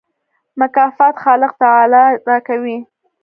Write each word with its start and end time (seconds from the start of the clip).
مکافات 0.59 1.15
خالق 1.23 1.51
تعالی 1.61 2.03
راکوي. 2.29 2.77